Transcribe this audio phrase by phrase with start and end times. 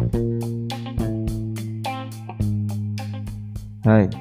[0.00, 0.08] Hai,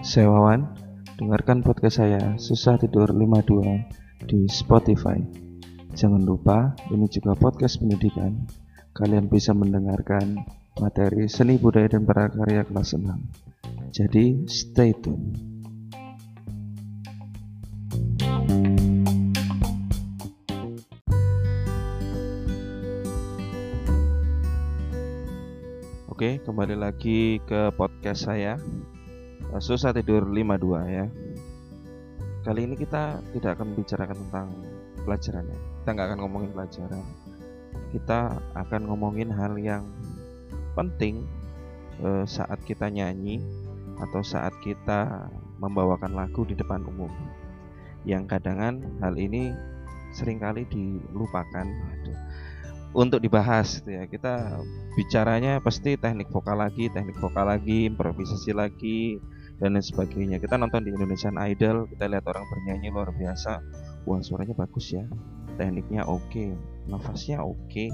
[0.04, 0.76] saya Wawan.
[1.16, 5.24] Dengarkan podcast saya Susah Tidur 52 di Spotify.
[5.96, 8.44] Jangan lupa, ini juga podcast pendidikan.
[8.92, 10.44] Kalian bisa mendengarkan
[10.84, 13.96] materi seni budaya dan prakarya kelas 6.
[13.96, 15.32] Jadi, stay tune.
[26.20, 28.60] Oke, kembali lagi ke podcast saya.
[29.56, 31.08] Eh, Susah tidur 52 ya.
[32.44, 34.48] Kali ini kita tidak akan membicarakan tentang
[35.08, 35.60] pelajaran ya.
[35.80, 37.04] Kita nggak akan ngomongin pelajaran.
[37.96, 38.20] Kita
[38.52, 39.88] akan ngomongin hal yang
[40.76, 41.24] penting
[42.04, 43.40] eh, saat kita nyanyi
[44.04, 45.32] atau saat kita
[45.64, 47.16] membawakan lagu di depan umum.
[48.04, 49.56] Yang kadangan hal ini
[50.12, 51.64] sering kali dilupakan.
[51.64, 52.20] Aduh
[52.94, 54.04] untuk dibahas gitu ya.
[54.10, 54.62] Kita
[54.98, 59.22] bicaranya pasti teknik vokal lagi, teknik vokal lagi, improvisasi lagi
[59.60, 60.38] dan lain sebagainya.
[60.42, 63.62] Kita nonton di Indonesian Idol, kita lihat orang bernyanyi luar biasa.
[64.08, 65.06] Wah, suaranya bagus ya.
[65.60, 66.50] Tekniknya oke, okay.
[66.88, 67.92] nafasnya oke, okay.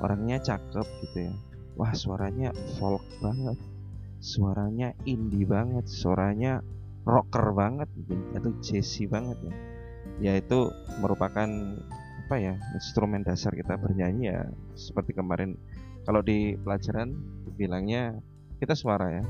[0.00, 1.34] orangnya cakep gitu ya.
[1.76, 3.60] Wah, suaranya folk banget.
[4.22, 6.64] Suaranya indie banget, suaranya
[7.02, 9.54] rocker banget mungkin atau jazzy banget ya.
[10.22, 11.48] Yaitu merupakan
[12.32, 15.52] apa ya instrumen dasar kita bernyanyi ya seperti kemarin.
[16.08, 17.12] Kalau di pelajaran
[17.60, 18.16] bilangnya
[18.56, 19.24] kita suara ya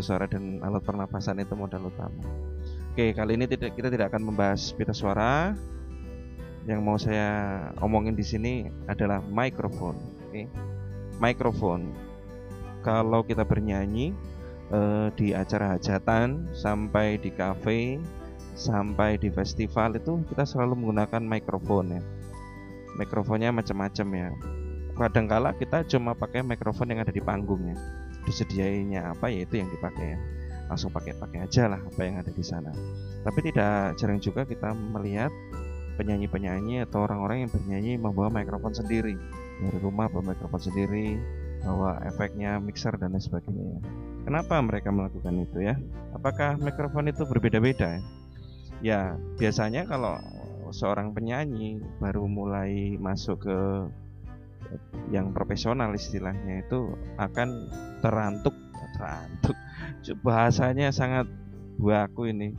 [0.00, 2.16] suara dan alat pernapasan itu modal utama.
[2.96, 5.52] Oke kali ini tidak kita tidak akan membahas pita suara.
[6.64, 7.28] Yang mau saya
[7.84, 10.00] omongin di sini adalah mikrofon.
[10.32, 10.48] Oke
[11.20, 11.92] mikrofon.
[12.80, 14.16] Kalau kita bernyanyi
[14.72, 18.00] eh, di acara hajatan sampai di kafe
[18.56, 22.02] sampai di festival itu kita selalu menggunakan mikrofon ya
[22.96, 24.28] mikrofonnya macam-macam ya.
[24.96, 27.76] Kadangkala kita cuma pakai mikrofon yang ada di panggungnya
[28.26, 30.18] disediainya apa ya itu yang dipakai ya.
[30.66, 32.74] Langsung pakai-pakai aja lah apa yang ada di sana.
[33.22, 35.30] Tapi tidak jarang juga kita melihat
[35.94, 39.14] penyanyi-penyanyi atau orang-orang yang bernyanyi membawa mikrofon sendiri.
[39.62, 41.16] Dari rumah bawa mikrofon sendiri
[41.62, 43.80] bawa efeknya mixer dan lain sebagainya
[44.26, 45.78] kenapa mereka melakukan itu ya?
[46.10, 48.02] Apakah mikrofon itu berbeda-beda ya?
[48.84, 49.00] Ya
[49.40, 50.20] biasanya kalau
[50.70, 53.58] seorang penyanyi baru mulai masuk ke
[55.14, 57.70] yang profesional istilahnya itu akan
[58.02, 58.54] terantuk
[58.96, 59.56] terantuk.
[60.26, 61.28] Bahasanya sangat
[61.76, 62.56] buahku ini.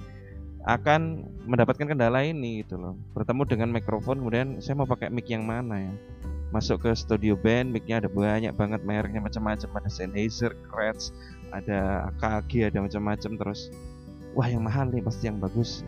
[0.67, 2.93] Akan mendapatkan kendala ini gitu loh.
[3.15, 5.93] Bertemu dengan mikrofon kemudian saya mau pakai mic yang mana ya?
[6.51, 9.83] Masuk ke studio band micnya ada banyak banget mereknya macam-macam.
[9.83, 11.11] Ada Sennheiser, Kretz
[11.51, 13.71] ada AKG ada macam-macam terus.
[14.35, 15.87] Wah yang mahal nih pasti yang bagus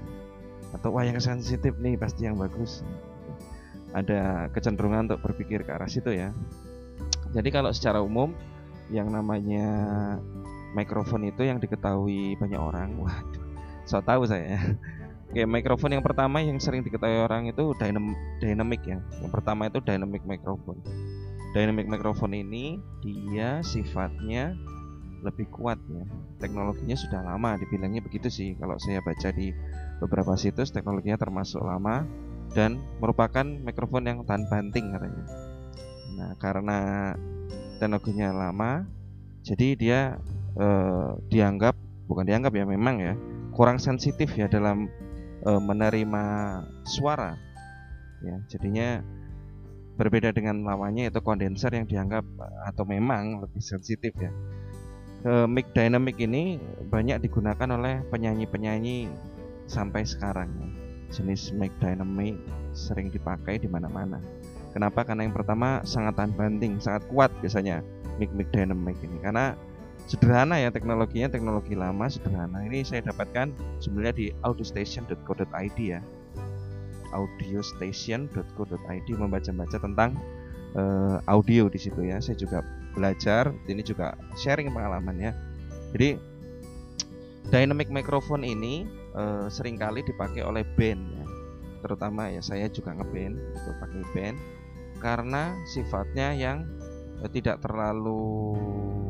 [0.76, 2.86] atau wah yang sensitif nih pasti yang bagus
[3.94, 6.30] ada kecenderungan untuk berpikir ke arah situ ya
[7.34, 8.34] jadi kalau secara umum
[8.90, 9.68] yang namanya
[10.78, 13.46] mikrofon itu yang diketahui banyak orang waduh
[13.86, 14.78] so tahu saya
[15.30, 18.98] Oke, mikrofon yang pertama yang sering diketahui orang itu dynam dynamic ya.
[19.22, 20.82] Yang pertama itu dynamic microphone.
[21.54, 24.58] Dynamic microphone ini dia sifatnya
[25.24, 26.04] lebih kuat ya.
[26.40, 29.52] Teknologinya sudah lama dibilangnya begitu sih kalau saya baca di
[30.00, 32.08] beberapa situs teknologinya termasuk lama
[32.56, 35.26] dan merupakan mikrofon yang tahan banting katanya.
[36.18, 36.80] Nah, karena
[37.78, 38.84] teknologinya lama,
[39.46, 40.00] jadi dia
[40.58, 41.78] eh, dianggap
[42.10, 43.14] bukan dianggap ya memang ya
[43.54, 44.90] kurang sensitif ya dalam
[45.46, 46.24] eh, menerima
[46.88, 47.38] suara.
[48.20, 49.00] Ya, jadinya
[50.00, 52.24] berbeda dengan lawannya yaitu kondenser yang dianggap
[52.68, 54.32] atau memang lebih sensitif ya.
[55.20, 59.12] E, mic dynamic ini banyak digunakan oleh penyanyi-penyanyi
[59.68, 60.48] sampai sekarang.
[61.12, 62.40] Jenis mic dynamic
[62.72, 64.24] sering dipakai di mana-mana.
[64.72, 65.04] Kenapa?
[65.04, 67.84] Karena yang pertama sangat tahan banting, sangat kuat biasanya
[68.16, 69.20] mic mic dynamic ini.
[69.20, 69.60] Karena
[70.08, 72.64] sederhana ya teknologinya teknologi lama sederhana.
[72.64, 73.52] Ini saya dapatkan
[73.84, 76.00] sebenarnya di audiostation.co.id ya.
[77.10, 80.14] audiostation.co.id membaca-baca tentang
[80.78, 82.22] uh, audio di situ ya.
[82.22, 82.62] Saya juga
[82.94, 85.32] belajar ini juga sharing pengalamannya.
[85.94, 86.10] Jadi
[87.50, 88.86] dynamic microphone ini
[89.18, 91.26] uh, sering kali dipakai oleh band ya.
[91.80, 94.38] terutama ya saya juga ngeband itu pakai band.
[95.00, 96.68] Karena sifatnya yang
[97.24, 98.56] uh, tidak terlalu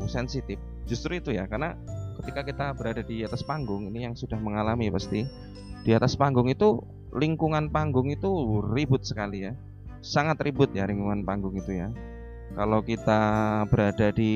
[0.06, 0.56] sensitif.
[0.86, 1.76] Justru itu ya karena
[2.22, 5.26] ketika kita berada di atas panggung ini yang sudah mengalami pasti
[5.80, 6.78] di atas panggung itu
[7.10, 9.52] lingkungan panggung itu ribut sekali ya.
[10.00, 11.92] Sangat ribut ya lingkungan panggung itu ya
[12.50, 13.20] kalau kita
[13.70, 14.32] berada di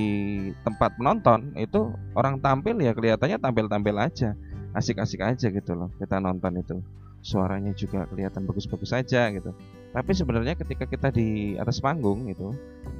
[0.62, 4.38] tempat menonton itu orang tampil ya kelihatannya tampil-tampil aja.
[4.74, 6.76] Asik-asik aja gitu loh kita nonton itu.
[7.24, 9.54] Suaranya juga kelihatan bagus-bagus aja gitu.
[9.94, 12.54] Tapi sebenarnya ketika kita di atas panggung itu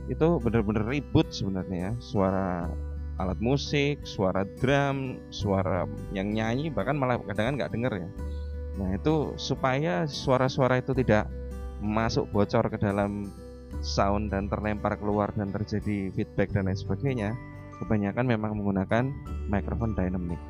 [0.07, 1.93] itu benar-benar ribut sebenarnya ya.
[1.99, 2.71] Suara
[3.19, 8.09] alat musik, suara drum, suara yang nyanyi bahkan malah kadang nggak denger ya.
[8.75, 11.31] Nah itu supaya suara-suara itu tidak
[11.79, 13.31] masuk bocor ke dalam
[13.85, 17.37] sound dan terlempar keluar dan terjadi feedback dan lain sebagainya,
[17.85, 19.13] kebanyakan memang menggunakan
[19.53, 20.41] mikrofon dynamic.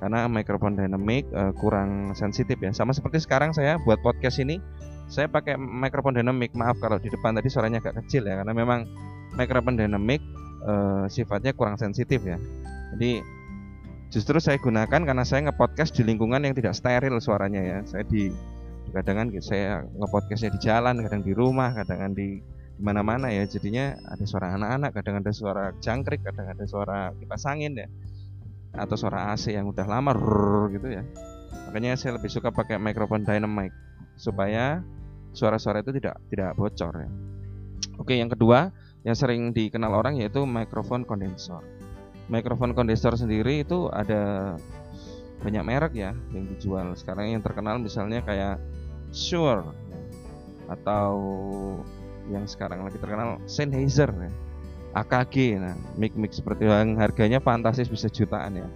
[0.00, 2.72] Karena mikrofon dynamic uh, kurang sensitif ya.
[2.72, 4.56] Sama seperti sekarang saya buat podcast ini,
[5.12, 6.56] saya pakai mikrofon dynamic.
[6.56, 8.88] Maaf kalau di depan tadi suaranya agak kecil ya, karena memang
[9.36, 10.24] mikrofon dynamic
[10.64, 12.40] uh, sifatnya kurang sensitif ya.
[12.96, 13.20] Jadi
[14.08, 17.78] justru saya gunakan karena saya ngepodcast di lingkungan yang tidak steril suaranya ya.
[17.84, 18.32] Saya di
[18.90, 22.40] kadang saya ngepodcastnya di jalan, kadang di rumah, kadang di
[22.80, 23.44] mana-mana ya.
[23.46, 27.88] Jadinya ada suara anak-anak, kadang ada suara jangkrik, kadang ada suara kipas angin ya.
[28.74, 30.16] Atau suara AC yang udah lama
[30.72, 31.04] gitu ya.
[31.70, 33.70] Makanya saya lebih suka pakai mikrofon dynamic
[34.18, 34.82] supaya
[35.30, 37.10] suara-suara itu tidak tidak bocor ya.
[38.00, 38.72] Oke, yang kedua
[39.04, 41.64] yang sering dikenal orang yaitu mikrofon kondensor.
[42.30, 44.54] Mikrofon kondensor sendiri itu ada
[45.40, 46.92] banyak merek ya yang dijual.
[46.94, 48.60] Sekarang yang terkenal misalnya kayak
[49.10, 49.74] Shure
[50.70, 51.10] atau
[52.30, 54.30] yang sekarang lagi terkenal Sennheiser ya.
[54.90, 58.66] AKG nah mic mic seperti yang harganya fantastis bisa jutaan ya.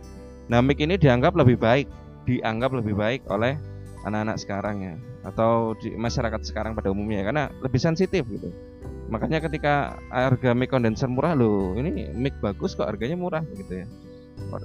[0.47, 1.91] Nah mic ini dianggap lebih baik,
[2.29, 3.59] dianggap lebih baik oleh
[4.07, 4.95] anak-anak sekarang ya.
[5.25, 8.53] Atau di masyarakat sekarang pada umumnya karena lebih sensitif gitu.
[9.11, 13.87] Makanya ketika harga mic condenser murah loh ini mic bagus kok harganya murah gitu ya.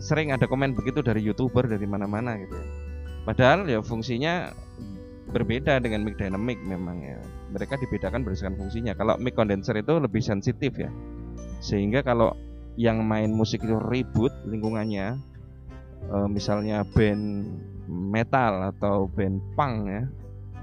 [0.04, 2.68] Sering ada komen begitu dari youtuber dari mana-mana gitu ya.
[3.26, 4.54] Padahal ya fungsinya
[5.30, 7.20] berbeda dengan mic dynamic memang ya.
[7.54, 8.94] Mereka dibedakan berdasarkan fungsinya.
[8.98, 10.90] Kalau mic condenser itu lebih sensitif ya.
[11.62, 12.34] Sehingga kalau
[12.80, 15.20] yang main musik itu ribut lingkungannya
[16.08, 17.52] e, misalnya band
[17.90, 20.04] metal atau band punk ya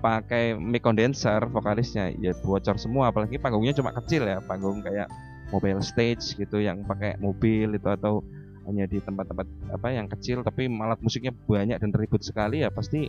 [0.01, 3.15] pakai mic condenser vokalisnya ya bocor semua.
[3.15, 4.43] Apalagi panggungnya cuma kecil ya.
[4.43, 5.07] Panggung kayak
[5.55, 8.23] mobile stage gitu yang pakai mobil itu atau
[8.67, 13.07] hanya di tempat-tempat apa yang kecil tapi malat musiknya banyak dan ribut sekali ya pasti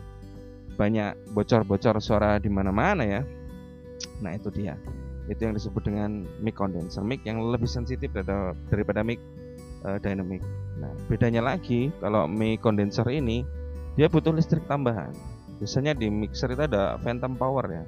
[0.77, 3.21] banyak bocor-bocor suara di mana-mana ya.
[4.21, 4.77] Nah itu dia.
[5.27, 7.01] Itu yang disebut dengan mic condenser.
[7.03, 9.19] Mic yang lebih sensitif daripada mic
[9.83, 10.45] uh, dynamic.
[10.77, 13.44] Nah bedanya lagi kalau mic condenser ini
[13.97, 15.12] dia butuh listrik tambahan.
[15.57, 17.83] Biasanya di mixer itu ada phantom power ya.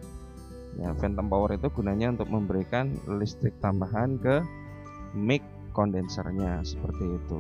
[0.82, 4.42] Ya phantom power itu gunanya untuk memberikan listrik tambahan ke
[5.14, 5.46] mic
[5.78, 7.40] kondensernya seperti itu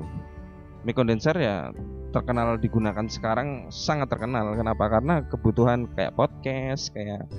[0.83, 1.71] mic kondenser ya
[2.09, 4.57] terkenal digunakan sekarang sangat terkenal.
[4.57, 4.89] Kenapa?
[4.89, 7.29] Karena kebutuhan kayak podcast kayak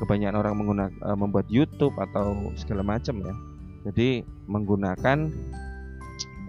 [0.00, 3.34] kebanyakan orang menggunakan uh, membuat YouTube atau segala macam ya.
[3.88, 5.18] Jadi menggunakan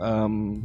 [0.03, 0.59] um,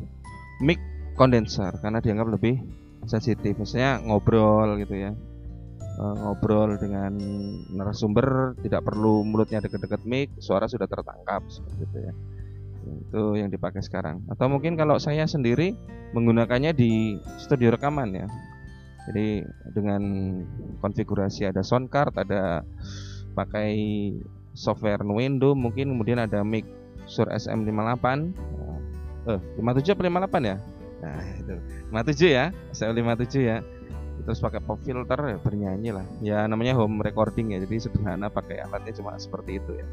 [0.62, 0.82] mic
[1.14, 2.58] kondenser karena dianggap lebih
[3.06, 3.54] sensitif.
[3.54, 5.12] Misalnya ngobrol gitu ya.
[5.96, 7.16] Uh, ngobrol dengan
[7.72, 12.14] narasumber tidak perlu mulutnya dekat-dekat mic suara sudah tertangkap seperti itu ya
[12.86, 14.22] itu yang dipakai sekarang.
[14.30, 15.74] Atau mungkin kalau saya sendiri
[16.14, 18.26] menggunakannya di studio rekaman ya.
[19.06, 20.02] Jadi dengan
[20.82, 22.66] konfigurasi ada sound card ada
[23.38, 23.70] pakai
[24.56, 26.66] software Nuendo mungkin kemudian ada mic
[27.06, 28.06] Shure SM58
[29.30, 30.56] eh 57 atau 58 ya?
[31.02, 31.54] Nah itu.
[31.94, 32.44] 57 ya
[32.74, 33.62] saya 57 ya.
[34.26, 36.06] Terus pakai pop filter ya bernyanyi lah.
[36.18, 39.86] Ya namanya home recording ya jadi sederhana pakai alatnya cuma seperti itu ya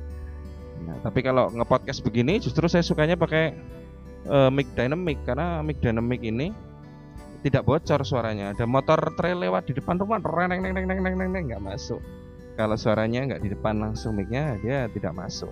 [0.84, 3.54] nah tapi kalau ngepodcast begini justru saya sukanya pakai
[4.28, 6.50] uh, mic dynamic karena mic dynamic ini
[7.44, 11.30] tidak bocor suaranya ada motor trail lewat di depan rumah neng neng neng neng neng
[11.32, 12.00] neng nggak masuk
[12.58, 15.52] kalau suaranya nggak di depan langsung micnya dia tidak masuk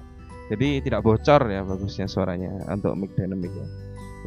[0.51, 3.67] jadi tidak bocor ya bagusnya suaranya untuk mic dynamic ya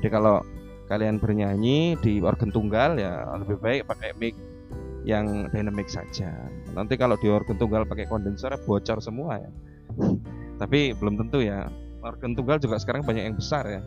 [0.01, 0.45] jadi kalau
[0.85, 4.37] kalian bernyanyi di organ tunggal ya lebih baik pakai mic
[5.05, 6.33] yang dynamic saja.
[6.73, 9.51] Nanti kalau di organ tunggal pakai kondenser bocor semua ya.
[10.59, 11.69] Tapi belum tentu ya.
[12.05, 13.81] Organ tunggal juga sekarang banyak yang besar ya.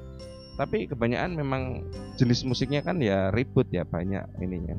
[0.58, 1.86] Tapi kebanyakan memang
[2.18, 4.74] jenis musiknya kan ya ribut ya banyak ininya.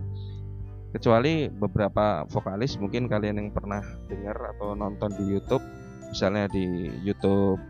[0.91, 5.63] Kecuali beberapa vokalis mungkin kalian yang pernah dengar atau nonton di YouTube,
[6.11, 7.63] misalnya di YouTube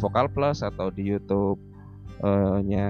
[0.00, 2.86] Vokal Plus atau di YouTube-nya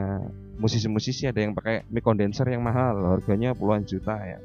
[0.62, 4.38] musisi-musisi ada yang pakai mic condenser yang mahal harganya puluhan juta ya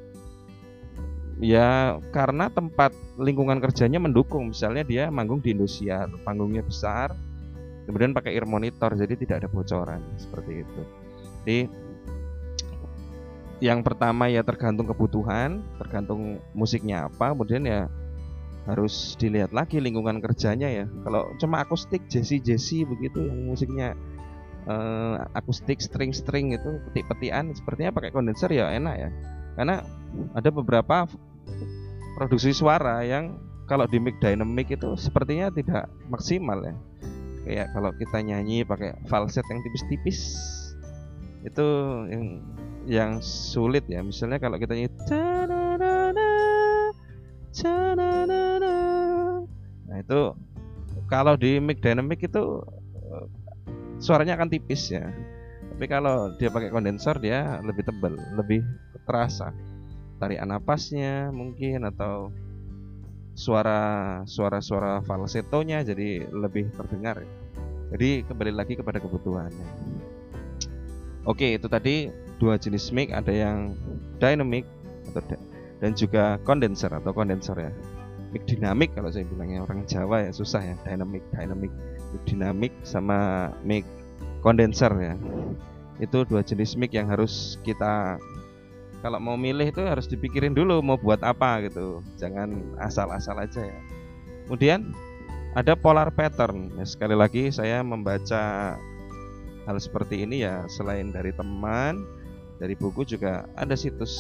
[1.38, 4.52] ya karena tempat lingkungan kerjanya mendukung.
[4.52, 7.14] Misalnya dia manggung di Indosiar panggungnya besar
[7.88, 10.82] kemudian pakai ear monitor jadi tidak ada bocoran seperti itu.
[11.42, 11.60] Jadi
[13.58, 17.90] yang pertama ya tergantung kebutuhan tergantung musiknya apa kemudian ya
[18.68, 20.86] harus dilihat lagi lingkungan kerjanya ya.
[21.08, 23.96] Kalau cuma akustik jesi jesi begitu yang musiknya
[24.68, 29.10] uh, akustik string-string itu petik-petian sepertinya pakai kondenser ya enak ya.
[29.56, 29.82] Karena
[30.36, 31.08] ada beberapa
[32.18, 33.38] produksi suara yang
[33.70, 36.74] kalau di mic dynamic itu sepertinya tidak maksimal ya.
[37.46, 40.20] Kayak kalau kita nyanyi pakai falset yang tipis-tipis
[41.46, 41.68] itu
[42.10, 42.24] yang
[42.90, 44.02] yang sulit ya.
[44.02, 44.90] Misalnya kalau kita nyanyi
[49.88, 50.22] nah itu
[51.06, 52.66] kalau di mic dynamic itu
[52.98, 53.26] eh,
[54.02, 55.06] suaranya akan tipis ya.
[55.78, 58.66] Tapi kalau dia pakai kondensor dia lebih tebal lebih
[59.06, 59.54] terasa
[60.18, 62.34] tarian napasnya mungkin atau
[63.38, 67.22] suara suara suara falsetonya jadi lebih terdengar.
[67.94, 69.68] Jadi kembali lagi kepada kebutuhannya.
[71.30, 72.10] Oke itu tadi
[72.42, 73.78] dua jenis mic ada yang
[74.18, 74.66] dynamic
[75.14, 75.38] atau
[75.78, 77.72] dan juga kondenser atau kondensor ya.
[78.34, 80.76] Mic dinamik kalau saya bilangnya orang Jawa ya susah ya.
[80.84, 81.72] Dynamic dynamic
[82.12, 83.86] mic dinamik sama mic
[84.42, 85.16] kondenser ya.
[86.02, 88.18] Itu dua jenis mic yang harus kita
[89.06, 92.02] kalau mau milih itu harus dipikirin dulu mau buat apa gitu.
[92.18, 93.80] Jangan asal-asal aja ya.
[94.50, 94.96] Kemudian
[95.54, 96.74] ada polar pattern.
[96.78, 98.76] Ya, sekali lagi saya membaca
[99.68, 102.08] hal seperti ini ya selain dari teman
[102.58, 104.14] dari buku juga ada situs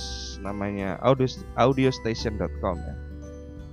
[0.43, 1.25] namanya audio
[1.57, 2.95] audiostation.com ya.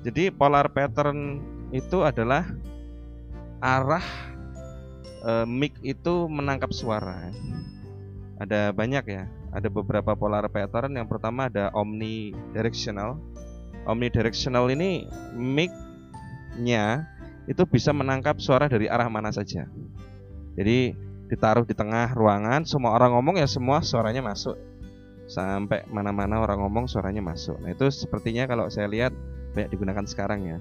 [0.09, 1.41] Jadi polar pattern
[1.73, 2.49] itu adalah
[3.61, 4.05] arah
[5.25, 7.33] e, mic itu menangkap suara.
[8.41, 10.99] Ada banyak ya ada beberapa polar pattern.
[10.99, 13.23] Yang pertama ada omnidirectional.
[13.87, 15.07] Omnidirectional ini
[15.39, 17.07] mic-nya
[17.47, 19.71] itu bisa menangkap suara dari arah mana saja.
[20.59, 20.97] Jadi
[21.31, 24.59] ditaruh di tengah ruangan, semua orang ngomong ya semua suaranya masuk.
[25.25, 27.57] Sampai mana-mana orang ngomong suaranya masuk.
[27.63, 29.15] Nah, itu sepertinya kalau saya lihat
[29.55, 30.59] banyak digunakan sekarang ya.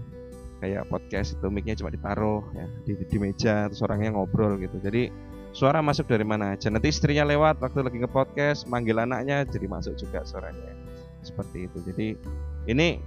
[0.63, 4.79] Kayak podcast itu mic-nya cuma ditaruh ya di, di meja terus orangnya ngobrol gitu.
[4.79, 5.11] Jadi
[5.53, 6.67] suara masuk dari mana aja?
[6.73, 10.73] Nanti istrinya lewat waktu lagi nge-podcast manggil anaknya jadi masuk juga suaranya.
[11.21, 11.77] Seperti itu.
[11.85, 12.07] Jadi
[12.67, 12.97] ini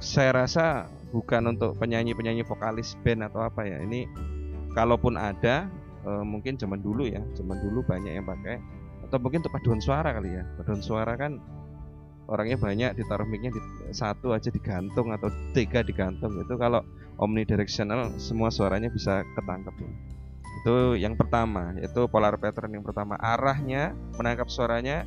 [0.00, 3.82] saya rasa bukan untuk penyanyi-penyanyi vokalis band atau apa ya.
[3.82, 4.06] Ini
[4.72, 5.66] kalaupun ada
[6.06, 7.20] e, mungkin zaman dulu ya.
[7.34, 8.62] Zaman dulu banyak yang pakai.
[9.04, 10.46] Atau mungkin untuk paduan suara kali ya.
[10.62, 11.42] Paduan suara kan
[12.30, 16.38] orangnya banyak ditaruh micnya di, satu aja digantung atau tiga digantung.
[16.38, 16.86] Itu kalau
[17.18, 20.19] omnidirectional semua suaranya bisa ketangkep ya.
[20.58, 23.14] Itu yang pertama, yaitu polar pattern yang pertama.
[23.16, 25.06] Arahnya menangkap suaranya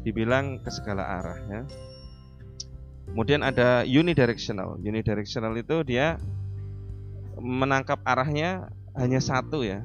[0.00, 1.62] dibilang ke segala arah ya.
[3.10, 4.78] Kemudian ada unidirectional.
[4.80, 6.16] Unidirectional itu dia
[7.36, 9.82] menangkap arahnya hanya satu ya.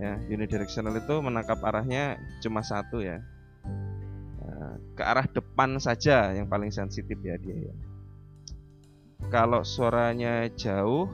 [0.00, 3.22] Ya, unidirectional itu menangkap arahnya cuma satu ya.
[4.42, 7.74] Eh, ke arah depan saja yang paling sensitif ya dia ya.
[9.30, 11.06] Kalau suaranya jauh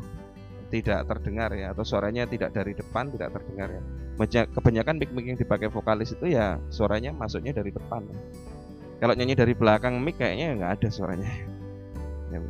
[0.69, 3.83] tidak terdengar ya atau suaranya tidak dari depan tidak terdengar ya.
[4.53, 8.05] Kebanyakan mic-mic yang dipakai vokalis itu ya suaranya masuknya dari depan.
[8.05, 8.19] Ya.
[8.99, 11.31] Kalau nyanyi dari belakang mic kayaknya nggak ada suaranya.
[12.29, 12.45] Ya.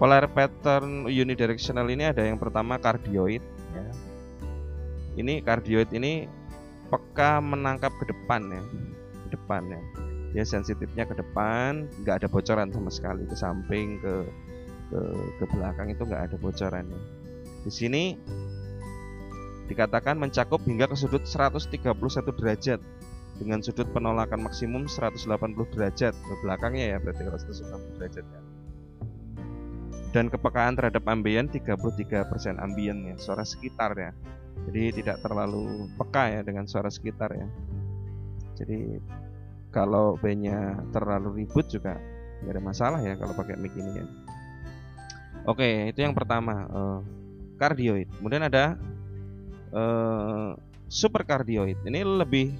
[0.00, 3.44] Polar pattern unidirectional ini ada yang pertama cardioid
[3.76, 3.84] ya.
[5.20, 6.24] Ini cardioid ini
[6.88, 8.64] peka menangkap ke depan ya.
[9.28, 9.80] Ke depan ya.
[10.32, 14.24] Dia sensitifnya ke depan, nggak ada bocoran sama sekali ke samping ke
[14.88, 15.00] ke,
[15.36, 17.19] ke belakang itu nggak ada bocorannya
[17.60, 18.02] di sini
[19.70, 21.94] dikatakan mencakup hingga ke sudut 131
[22.34, 22.80] derajat
[23.38, 25.30] dengan sudut penolakan maksimum 180
[25.72, 28.40] derajat ke belakangnya ya berarti kalau 180 derajat ya.
[30.10, 34.10] Dan kepekaan terhadap ambien 33% ambien ya, suara sekitar ya.
[34.66, 37.46] Jadi tidak terlalu peka ya dengan suara sekitar ya.
[38.58, 38.98] Jadi
[39.70, 41.94] kalau bandnya terlalu ribut juga
[42.42, 44.06] nggak ada masalah ya kalau pakai mic ini ya.
[45.48, 46.66] Oke, itu yang pertama.
[46.68, 47.00] Uh,
[47.60, 48.08] kardioid.
[48.16, 48.80] Kemudian ada
[49.76, 50.56] uh,
[50.88, 51.84] superkardioid.
[51.84, 52.56] Ini lebih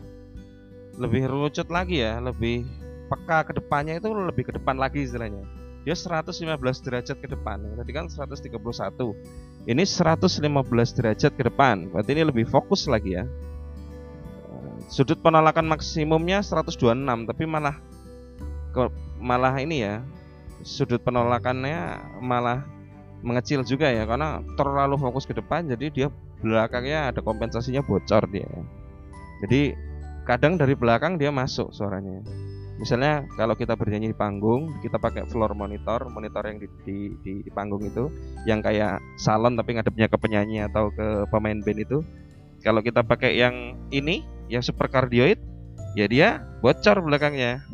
[1.00, 2.69] lebih rucut lagi ya, lebih
[3.09, 5.42] peka ke depannya itu lebih ke depan lagi istilahnya.
[5.80, 6.45] Dia 115
[6.85, 7.64] derajat ke depan.
[7.80, 8.52] Tadi kan 131.
[9.64, 10.45] Ini 115
[10.92, 11.88] derajat ke depan.
[11.88, 13.25] Berarti ini lebih fokus lagi ya.
[13.25, 17.80] Eh, sudut penolakan maksimumnya 126, tapi malah
[19.16, 20.04] malah ini ya.
[20.61, 22.61] Sudut penolakannya malah
[23.20, 26.08] mengecil juga ya karena terlalu fokus ke depan jadi dia
[26.40, 28.48] belakangnya ada kompensasinya bocor dia.
[29.44, 29.76] Jadi
[30.24, 32.24] kadang dari belakang dia masuk suaranya.
[32.80, 37.32] Misalnya kalau kita bernyanyi di panggung kita pakai floor monitor monitor yang di, di, di,
[37.44, 38.08] di panggung itu
[38.48, 42.00] yang kayak salon tapi ngadepnya ke penyanyi atau ke pemain band itu
[42.64, 45.36] kalau kita pakai yang ini yang super cardioid
[45.92, 47.64] ya dia bocor belakangnya.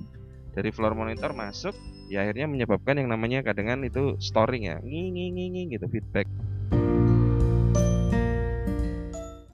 [0.56, 1.76] Dari floor monitor masuk
[2.12, 4.74] ya akhirnya menyebabkan yang namanya kadangan itu storing ya.
[4.86, 6.26] Nging nging nging gitu feedback